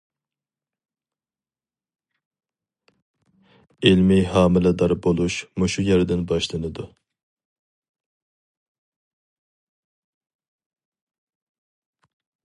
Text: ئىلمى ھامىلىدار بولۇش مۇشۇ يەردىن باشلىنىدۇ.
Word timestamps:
ئىلمى 3.89 4.17
ھامىلىدار 4.31 4.95
بولۇش 5.07 5.37
مۇشۇ 5.65 5.85
يەردىن 5.89 6.25
باشلىنىدۇ. 6.33 6.87